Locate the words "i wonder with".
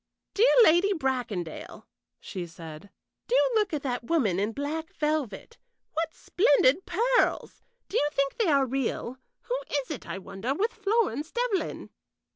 10.07-10.73